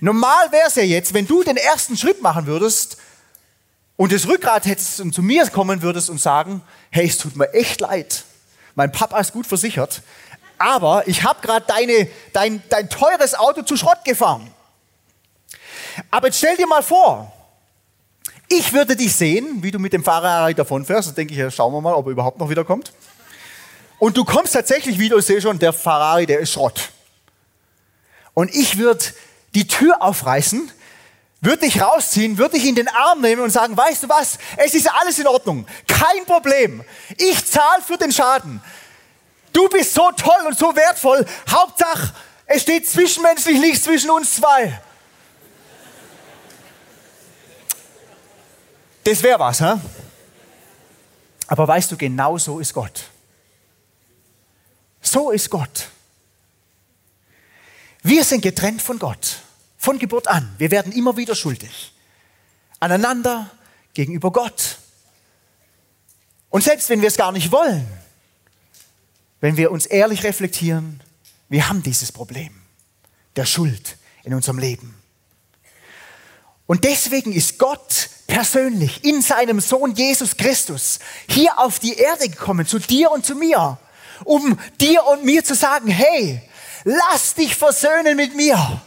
[0.02, 2.98] Normal wäre es ja jetzt, wenn du den ersten Schritt machen würdest
[3.98, 6.62] und das Rückgrat hättest und zu mir kommen würdest und sagen,
[6.92, 8.24] hey, es tut mir echt leid.
[8.76, 10.02] Mein Papa ist gut versichert,
[10.58, 11.66] aber ich habe gerade
[12.34, 14.52] dein, dein teures Auto zu Schrott gefahren.
[16.12, 17.32] Aber jetzt stell dir mal vor,
[18.48, 21.10] ich würde dich sehen, wie du mit dem Fahrrad davonfährst.
[21.10, 22.92] Dann denke ich, ja, schauen wir mal, ob er überhaupt noch wiederkommt.
[23.98, 26.90] Und du kommst tatsächlich wieder, ich sehe schon, der Ferrari, der ist Schrott.
[28.34, 29.04] Und ich würde
[29.56, 30.70] die Tür aufreißen,
[31.42, 34.74] würde dich rausziehen, würde dich in den Arm nehmen und sagen, weißt du was, es
[34.74, 36.84] ist alles in Ordnung, kein Problem.
[37.18, 38.62] Ich zahle für den Schaden.
[39.56, 41.26] Du bist so toll und so wertvoll.
[41.50, 42.14] Hauptsache,
[42.46, 44.82] es steht zwischenmenschlich nichts zwischen uns zwei.
[49.06, 49.76] Das wäre was, hä?
[51.48, 53.06] Aber weißt du, genau so ist Gott.
[55.02, 55.88] So ist Gott.
[58.04, 59.38] Wir sind getrennt von Gott,
[59.78, 60.54] von Geburt an.
[60.58, 61.94] Wir werden immer wieder schuldig.
[62.82, 63.50] Aneinander,
[63.94, 64.80] gegenüber Gott.
[66.50, 68.05] Und selbst wenn wir es gar nicht wollen,
[69.42, 71.02] wenn wir uns ehrlich reflektieren,
[71.50, 72.50] wir haben dieses Problem
[73.36, 74.96] der Schuld in unserem Leben.
[76.68, 82.66] Und deswegen ist Gott persönlich in seinem Sohn Jesus Christus hier auf die Erde gekommen,
[82.66, 83.78] zu dir und zu mir,
[84.24, 86.42] um dir und mir zu sagen, hey,
[86.84, 88.82] lass dich versöhnen mit mir.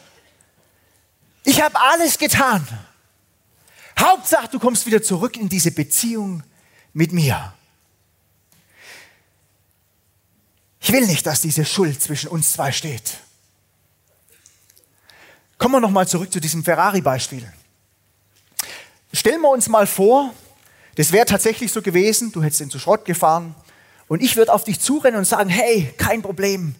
[1.45, 2.67] Ich habe alles getan.
[3.99, 6.43] Hauptsache, du kommst wieder zurück in diese Beziehung
[6.93, 7.53] mit mir.
[10.89, 13.19] Ich will nicht, dass diese Schuld zwischen uns zwei steht.
[15.59, 17.47] Kommen wir nochmal zurück zu diesem Ferrari-Beispiel.
[19.13, 20.33] Stellen wir uns mal vor,
[20.95, 23.55] das wäre tatsächlich so gewesen, du hättest ihn zu Schrott gefahren
[24.07, 26.75] und ich würde auf dich zurennen und sagen, hey, kein Problem,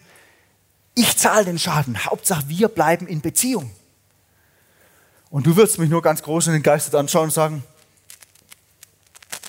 [0.95, 3.71] ich zahle den Schaden, Hauptsache wir bleiben in Beziehung.
[5.29, 7.63] Und du würdest mich nur ganz groß und entgeistert anschauen und sagen,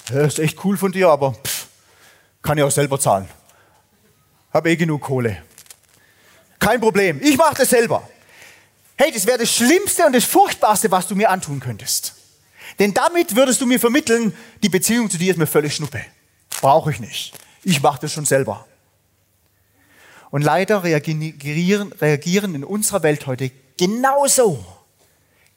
[0.10, 1.68] ja, ist echt cool von dir, aber pff,
[2.42, 3.30] kann ich auch selber zahlen.
[4.54, 5.44] Habe eh genug Kohle.
[6.60, 8.08] Kein Problem, ich mache das selber.
[8.98, 12.16] Hey, das wäre das Schlimmste und das Furchtbarste, was du mir antun könntest.
[12.80, 16.02] Denn damit würdest du mir vermitteln, die Beziehung zu dir ist mir völlig schnuppe.
[16.50, 17.34] Brauche ich nicht.
[17.64, 18.68] Ich mache das schon selber.
[20.32, 24.64] Und leider reagieren, reagieren in unserer Welt heute genauso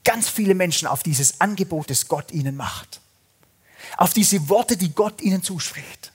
[0.05, 3.01] ganz viele Menschen auf dieses Angebot, das Gott ihnen macht.
[3.97, 6.13] Auf diese Worte, die Gott ihnen zuspricht.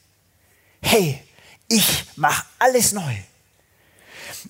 [0.81, 1.21] Hey,
[1.67, 3.15] ich mache alles neu.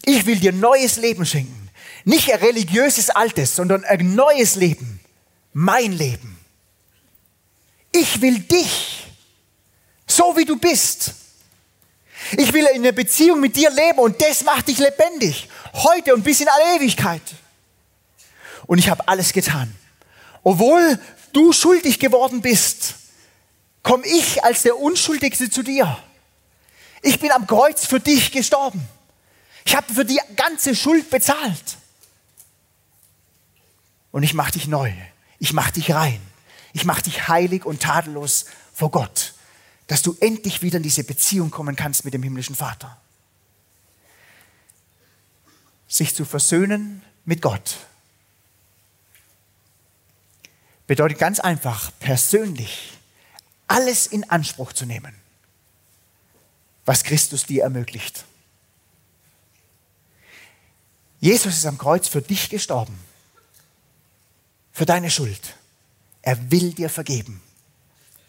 [0.05, 1.69] Ich will dir neues Leben schenken.
[2.05, 4.99] Nicht ein religiöses Altes, sondern ein neues Leben.
[5.53, 6.37] Mein Leben.
[7.91, 9.03] Ich will dich,
[10.05, 11.13] so wie du bist.
[12.37, 15.49] Ich will in einer Beziehung mit dir leben und das macht dich lebendig.
[15.73, 17.21] Heute und bis in alle Ewigkeit.
[18.65, 19.73] Und ich habe alles getan.
[20.43, 20.99] Obwohl
[21.33, 22.95] du schuldig geworden bist,
[23.83, 25.97] komme ich als der Unschuldigste zu dir.
[27.07, 28.85] Ich bin am Kreuz für dich gestorben.
[29.63, 31.77] Ich habe für die ganze Schuld bezahlt.
[34.11, 34.91] Und ich mache dich neu.
[35.39, 36.19] Ich mache dich rein.
[36.73, 39.35] Ich mache dich heilig und tadellos vor Gott,
[39.87, 42.97] dass du endlich wieder in diese Beziehung kommen kannst mit dem himmlischen Vater.
[45.87, 47.77] Sich zu versöhnen mit Gott
[50.87, 52.97] bedeutet ganz einfach, persönlich
[53.69, 55.15] alles in Anspruch zu nehmen,
[56.87, 58.23] was Christus dir ermöglicht.
[61.19, 62.97] Jesus ist am Kreuz für dich gestorben,
[64.71, 65.55] für deine Schuld.
[66.21, 67.41] Er will dir vergeben.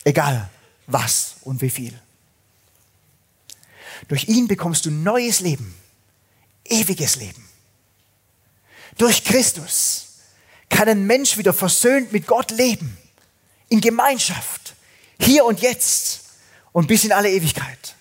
[0.04, 0.50] Egal
[0.88, 1.96] was und wie viel.
[4.08, 5.74] Durch ihn bekommst du neues Leben,
[6.64, 7.48] ewiges Leben.
[8.96, 10.16] Durch Christus
[10.68, 12.98] kann ein Mensch wieder versöhnt mit Gott leben,
[13.68, 14.74] in Gemeinschaft,
[15.20, 16.22] hier und jetzt
[16.72, 17.94] und bis in alle Ewigkeit.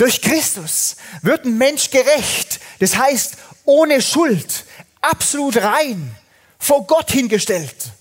[0.00, 2.58] Durch Christus wird ein Mensch gerecht.
[2.78, 3.36] Das heißt,
[3.66, 4.64] ohne Schuld,
[5.02, 6.16] absolut rein,
[6.58, 7.92] vor Gott hingestellt.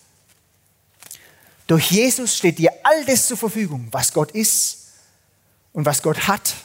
[1.67, 4.91] Durch Jesus steht dir all das zur Verfügung, was Gott ist
[5.73, 6.55] und was Gott hat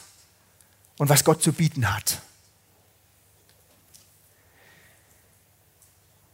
[0.99, 2.21] und was Gott zu bieten hat.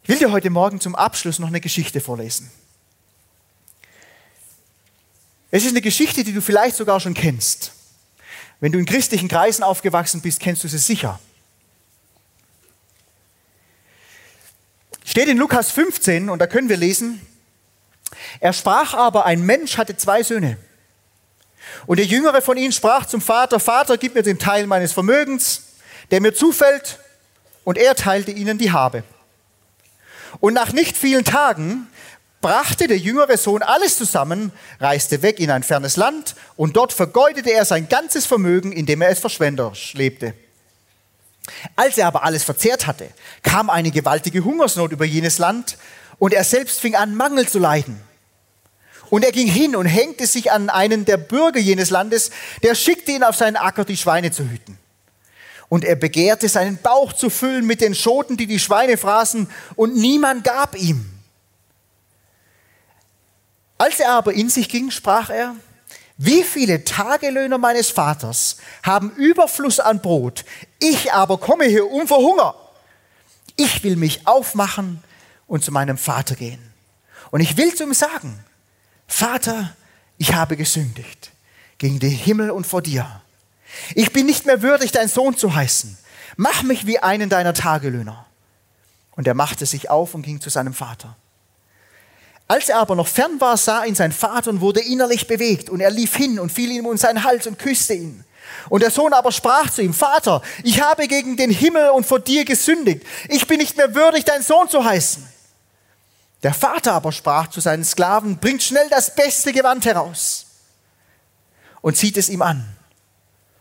[0.03, 2.51] Ich will dir heute Morgen zum Abschluss noch eine Geschichte vorlesen.
[5.49, 7.71] Es ist eine Geschichte, die du vielleicht sogar schon kennst.
[8.61, 11.19] Wenn du in christlichen Kreisen aufgewachsen bist, kennst du sie sicher.
[15.03, 17.19] Steht in Lukas 15 und da können wir lesen,
[18.39, 20.57] er sprach aber, ein Mensch hatte zwei Söhne.
[21.85, 25.63] Und der Jüngere von ihnen sprach zum Vater, Vater, gib mir den Teil meines Vermögens,
[26.11, 26.99] der mir zufällt.
[27.63, 29.03] Und er teilte ihnen die Habe.
[30.39, 31.87] Und nach nicht vielen Tagen
[32.41, 37.51] brachte der jüngere Sohn alles zusammen, reiste weg in ein fernes Land und dort vergeudete
[37.51, 40.33] er sein ganzes Vermögen, indem er es verschwenderisch lebte.
[41.75, 43.09] Als er aber alles verzehrt hatte,
[43.43, 45.77] kam eine gewaltige Hungersnot über jenes Land
[46.19, 47.99] und er selbst fing an, Mangel zu leiden.
[49.09, 52.31] Und er ging hin und hängte sich an einen der Bürger jenes Landes,
[52.63, 54.77] der schickte ihn auf seinen Acker, die Schweine zu hüten.
[55.67, 59.95] Und er begehrte, seinen Bauch zu füllen mit den Schoten, die die Schweine fraßen, und
[59.95, 61.10] niemand gab ihm.
[63.81, 65.55] Als er aber in sich ging, sprach er,
[66.17, 70.45] wie viele Tagelöhner meines Vaters haben Überfluss an Brot,
[70.77, 72.53] ich aber komme hier um vor Hunger.
[73.55, 75.03] Ich will mich aufmachen
[75.47, 76.61] und zu meinem Vater gehen.
[77.31, 78.37] Und ich will zu ihm sagen,
[79.07, 79.75] Vater,
[80.19, 81.31] ich habe gesündigt
[81.79, 83.21] gegen den Himmel und vor dir
[83.95, 85.97] ich bin nicht mehr würdig, dein Sohn zu heißen.
[86.37, 88.27] Mach mich wie einen deiner Tagelöhner.
[89.15, 91.15] Und er machte sich auf und ging zu seinem Vater.
[92.51, 95.69] Als er aber noch fern war, sah ihn sein Vater und wurde innerlich bewegt.
[95.69, 98.25] Und er lief hin und fiel ihm um seinen Hals und küsste ihn.
[98.67, 102.19] Und der Sohn aber sprach zu ihm, Vater, ich habe gegen den Himmel und vor
[102.19, 103.05] dir gesündigt.
[103.29, 105.25] Ich bin nicht mehr würdig, dein Sohn zu heißen.
[106.43, 110.45] Der Vater aber sprach zu seinen Sklaven, bringt schnell das beste Gewand heraus
[111.79, 112.67] und zieht es ihm an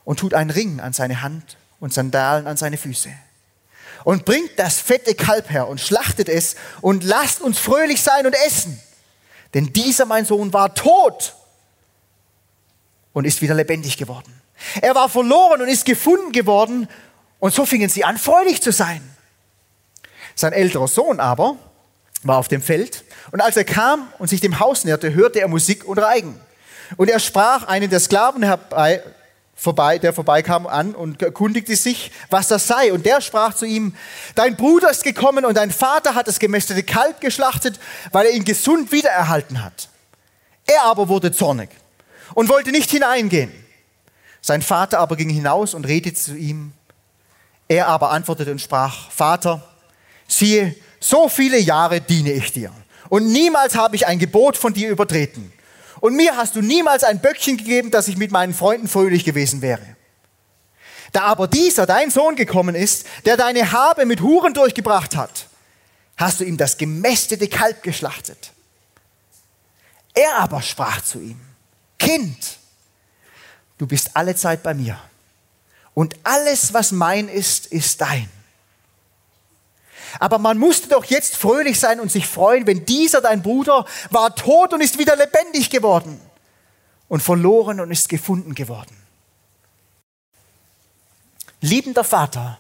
[0.05, 3.11] und tut einen Ring an seine Hand und Sandalen an seine Füße.
[4.05, 8.35] Und bringt das fette Kalb her und schlachtet es und lasst uns fröhlich sein und
[8.47, 8.81] essen.
[9.55, 11.35] Denn dieser, mein Sohn, war tot
[13.13, 14.41] und ist wieder lebendig geworden.
[14.81, 16.89] Er war verloren und ist gefunden geworden
[17.39, 19.03] und so fingen sie an, freudig zu sein.
[20.35, 21.57] Sein älterer Sohn aber
[22.23, 25.49] war auf dem Feld und als er kam und sich dem Haus näherte, hörte er
[25.49, 26.39] Musik und Reigen.
[26.97, 29.03] Und er sprach einen der Sklaven herbei,
[29.61, 32.95] vorbei, der vorbeikam an und erkundigte sich, was das sei.
[32.95, 33.95] Und der sprach zu ihm,
[34.35, 37.79] dein Bruder ist gekommen und dein Vater hat das gemästete Kalb geschlachtet,
[38.11, 39.91] weil er ihn gesund wiedererhalten hat.
[40.67, 41.69] Er aber wurde zornig
[42.33, 43.53] und wollte nicht hineingehen.
[44.41, 46.73] Sein Vater aber ging hinaus und redete zu ihm.
[47.69, 49.63] Er aber antwortete und sprach, Vater,
[50.27, 52.73] siehe, so viele Jahre diene ich dir
[53.11, 55.53] und niemals habe ich ein Gebot von dir übertreten.
[56.01, 59.63] Und mir hast du niemals ein Böckchen gegeben, dass ich mit meinen Freunden fröhlich gewesen
[59.63, 59.97] wäre.
[61.13, 65.47] Da aber dieser, dein Sohn, gekommen ist, der deine Habe mit Huren durchgebracht hat,
[66.17, 68.53] hast du ihm das gemästete Kalb geschlachtet.
[70.15, 71.41] Er aber sprach zu ihm,
[71.99, 72.59] Kind,
[73.79, 74.99] du bist alle Zeit bei mir
[75.95, 78.29] und alles, was mein ist, ist dein.
[80.19, 84.35] Aber man musste doch jetzt fröhlich sein und sich freuen, wenn dieser, dein Bruder, war
[84.35, 86.21] tot und ist wieder lebendig geworden
[87.09, 88.97] und verloren und ist gefunden geworden.
[91.61, 92.59] Liebender Vater,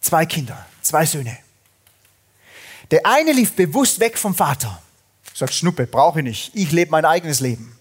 [0.00, 1.38] zwei Kinder, zwei Söhne.
[2.90, 4.80] Der eine lief bewusst weg vom Vater.
[5.34, 6.50] Sagt, Schnuppe, brauche ich nicht.
[6.54, 7.76] Ich lebe mein eigenes Leben.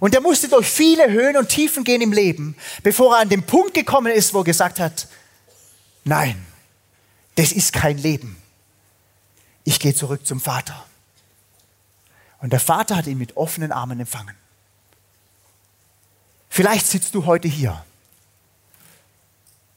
[0.00, 3.44] Und er musste durch viele Höhen und Tiefen gehen im Leben, bevor er an den
[3.44, 5.08] Punkt gekommen ist, wo er gesagt hat,
[6.04, 6.44] nein,
[7.36, 8.36] das ist kein Leben.
[9.64, 10.84] Ich gehe zurück zum Vater.
[12.38, 14.36] Und der Vater hat ihn mit offenen Armen empfangen.
[16.48, 17.84] Vielleicht sitzt du heute hier.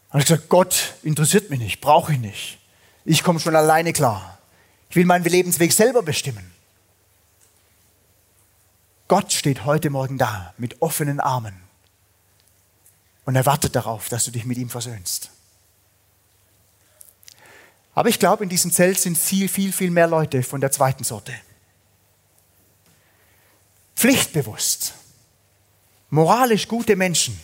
[0.10, 2.60] Und ich gesagt, Gott interessiert mich nicht, brauche ich nicht.
[3.06, 4.40] Ich komme schon alleine klar.
[4.90, 6.52] Ich will meinen Lebensweg selber bestimmen.
[9.08, 11.56] Gott steht heute Morgen da mit offenen Armen
[13.26, 15.30] und er wartet darauf, dass du dich mit ihm versöhnst.
[17.96, 21.06] Aber ich glaube, in diesem Zelt sind viel, viel, viel mehr Leute von der zweiten
[21.06, 21.34] Sorte.
[23.96, 24.94] Pflichtbewusst,
[26.10, 27.40] moralisch gute Menschen,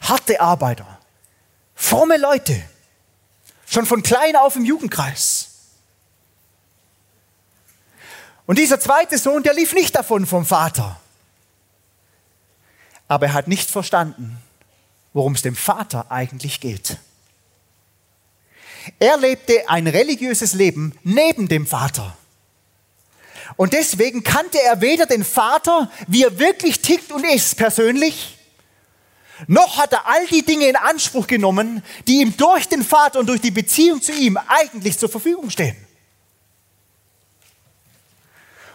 [0.00, 1.00] harte Arbeiter,
[1.74, 2.62] fromme Leute,
[3.66, 5.50] schon von klein auf im Jugendkreis.
[8.46, 11.00] Und dieser zweite Sohn, der lief nicht davon vom Vater.
[13.08, 14.40] Aber er hat nicht verstanden,
[15.12, 16.98] worum es dem Vater eigentlich geht.
[18.98, 22.16] Er lebte ein religiöses Leben neben dem Vater.
[23.56, 28.36] Und deswegen kannte er weder den Vater, wie er wirklich tickt und ist persönlich,
[29.46, 33.26] noch hat er all die Dinge in Anspruch genommen, die ihm durch den Vater und
[33.26, 35.76] durch die Beziehung zu ihm eigentlich zur Verfügung stehen.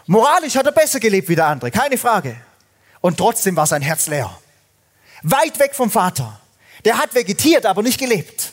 [0.06, 2.36] Moralisch hat er besser gelebt wie der andere, keine Frage.
[3.00, 4.36] Und trotzdem war sein Herz leer.
[5.22, 6.40] Weit weg vom Vater.
[6.84, 8.51] Der hat vegetiert, aber nicht gelebt.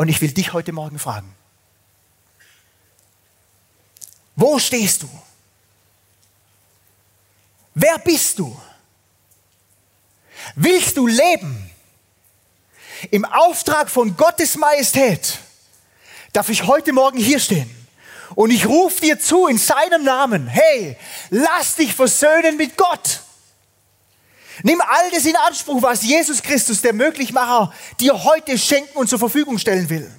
[0.00, 1.30] Und ich will dich heute Morgen fragen.
[4.34, 5.10] Wo stehst du?
[7.74, 8.58] Wer bist du?
[10.54, 11.70] Willst du leben
[13.10, 15.38] im Auftrag von Gottes Majestät?
[16.32, 17.70] Darf ich heute Morgen hier stehen?
[18.34, 20.96] Und ich rufe dir zu in seinem Namen, hey,
[21.28, 23.20] lass dich versöhnen mit Gott.
[24.62, 29.18] Nimm all das in Anspruch, was Jesus Christus, der Möglichmacher, dir heute schenken und zur
[29.18, 30.10] Verfügung stellen will.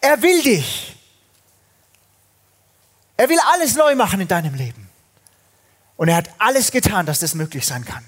[0.00, 0.96] Er will dich.
[3.16, 4.88] Er will alles neu machen in deinem Leben.
[5.96, 8.04] Und er hat alles getan, dass das möglich sein kann.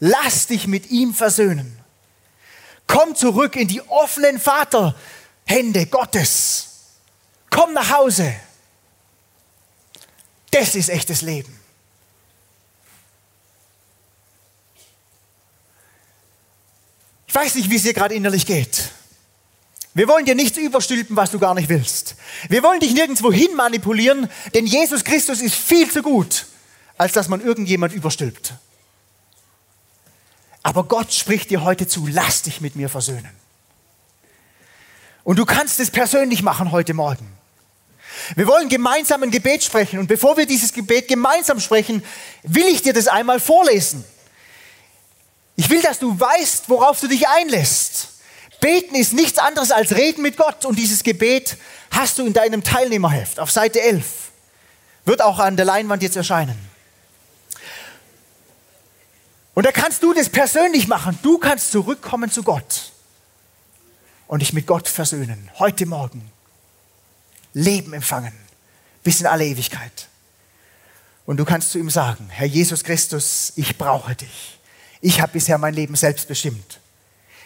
[0.00, 1.78] Lass dich mit ihm versöhnen.
[2.86, 6.68] Komm zurück in die offenen Vaterhände Gottes.
[7.50, 8.34] Komm nach Hause.
[10.50, 11.63] Das ist echtes Leben.
[17.34, 18.90] Ich weiß nicht, wie es dir gerade innerlich geht.
[19.92, 22.14] Wir wollen dir nichts überstülpen, was du gar nicht willst.
[22.48, 26.46] Wir wollen dich nirgendwo hin manipulieren, denn Jesus Christus ist viel zu gut,
[26.96, 28.54] als dass man irgendjemand überstülpt.
[30.62, 33.30] Aber Gott spricht dir heute zu, lass dich mit mir versöhnen.
[35.24, 37.26] Und du kannst es persönlich machen heute Morgen.
[38.36, 42.04] Wir wollen gemeinsam ein Gebet sprechen und bevor wir dieses Gebet gemeinsam sprechen,
[42.44, 44.04] will ich dir das einmal vorlesen.
[45.56, 48.08] Ich will, dass du weißt, worauf du dich einlässt.
[48.60, 51.56] Beten ist nichts anderes als Reden mit Gott und dieses Gebet
[51.90, 54.04] hast du in deinem Teilnehmerheft auf Seite 11.
[55.04, 56.58] Wird auch an der Leinwand jetzt erscheinen.
[59.54, 61.18] Und da kannst du das persönlich machen.
[61.22, 62.92] Du kannst zurückkommen zu Gott
[64.26, 65.50] und dich mit Gott versöhnen.
[65.58, 66.30] Heute Morgen.
[67.52, 68.32] Leben empfangen.
[69.04, 70.08] Bis in alle Ewigkeit.
[71.26, 74.58] Und du kannst zu ihm sagen, Herr Jesus Christus, ich brauche dich.
[75.04, 76.80] Ich habe bisher mein Leben selbst bestimmt.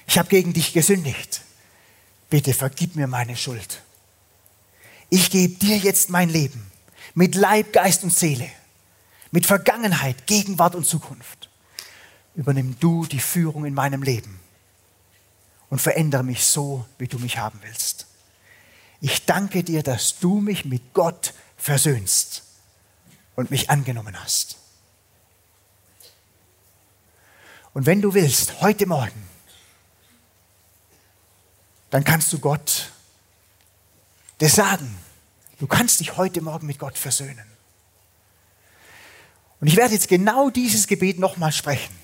[0.06, 1.40] Ich habe gegen dich gesündigt.
[2.30, 3.82] Bitte vergib mir meine Schuld.
[5.10, 6.70] Ich gebe dir jetzt mein Leben
[7.14, 8.48] mit Leib, Geist und Seele,
[9.32, 11.50] mit Vergangenheit, Gegenwart und Zukunft.
[12.36, 14.38] Übernimm du die Führung in meinem Leben
[15.68, 18.06] und verändere mich so, wie du mich haben willst.
[19.00, 22.44] Ich danke dir, dass du mich mit Gott versöhnst
[23.34, 24.58] und mich angenommen hast.
[27.74, 29.28] Und wenn du willst, heute Morgen,
[31.90, 32.92] dann kannst du Gott
[34.38, 34.96] das sagen.
[35.58, 37.44] Du kannst dich heute Morgen mit Gott versöhnen.
[39.60, 41.94] Und ich werde jetzt genau dieses Gebet nochmal sprechen,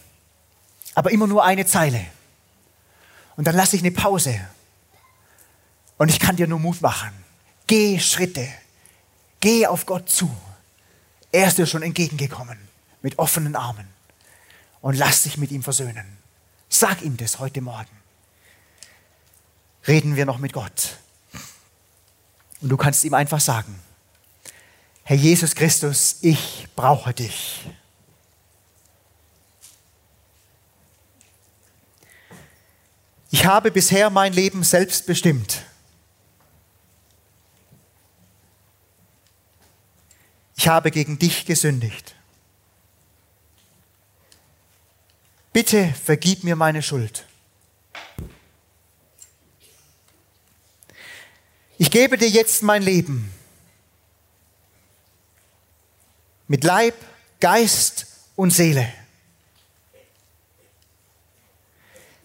[0.94, 2.04] aber immer nur eine Zeile.
[3.36, 4.40] Und dann lasse ich eine Pause.
[5.98, 7.10] Und ich kann dir nur Mut machen.
[7.66, 8.48] Geh Schritte.
[9.38, 10.34] Geh auf Gott zu.
[11.30, 12.58] Er ist dir schon entgegengekommen
[13.02, 13.93] mit offenen Armen
[14.85, 16.18] und lass dich mit ihm versöhnen.
[16.68, 17.89] Sag ihm das heute Morgen.
[19.89, 20.99] Reden wir noch mit Gott.
[22.61, 23.80] Und du kannst ihm einfach sagen,
[25.03, 27.66] Herr Jesus Christus, ich brauche dich.
[33.30, 35.62] Ich habe bisher mein Leben selbst bestimmt.
[40.57, 42.14] Ich habe gegen dich gesündigt.
[45.55, 47.26] Bitte vergib mir meine Schuld.
[51.78, 53.32] Ich gebe dir jetzt mein Leben
[56.48, 56.94] mit Leib,
[57.40, 58.92] Geist und Seele.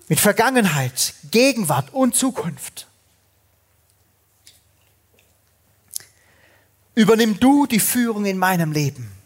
[0.07, 2.87] Mit Vergangenheit, Gegenwart und Zukunft.
[6.95, 9.18] Übernimm du die Führung in meinem Leben.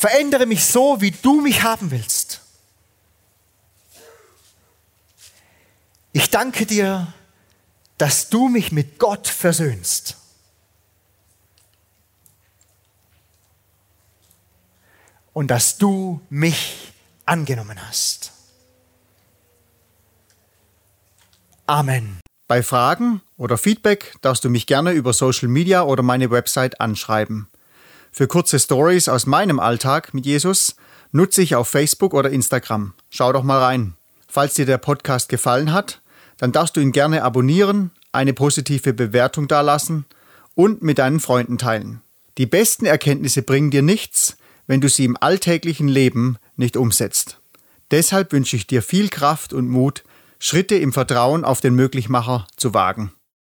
[0.00, 2.40] Verändere mich so, wie du mich haben willst.
[6.12, 7.12] Ich danke dir,
[7.98, 10.16] dass du mich mit Gott versöhnst.
[15.34, 16.94] Und dass du mich
[17.26, 18.32] angenommen hast.
[21.66, 22.20] Amen.
[22.48, 27.50] Bei Fragen oder Feedback darfst du mich gerne über Social Media oder meine Website anschreiben.
[28.20, 30.76] Für kurze Stories aus meinem Alltag mit Jesus
[31.10, 32.92] nutze ich auf Facebook oder Instagram.
[33.08, 33.94] Schau doch mal rein.
[34.28, 36.02] Falls dir der Podcast gefallen hat,
[36.36, 40.04] dann darfst du ihn gerne abonnieren, eine positive Bewertung dalassen
[40.54, 42.02] und mit deinen Freunden teilen.
[42.36, 47.40] Die besten Erkenntnisse bringen dir nichts, wenn du sie im alltäglichen Leben nicht umsetzt.
[47.90, 50.04] Deshalb wünsche ich dir viel Kraft und Mut,
[50.38, 53.14] Schritte im Vertrauen auf den Möglichmacher zu wagen.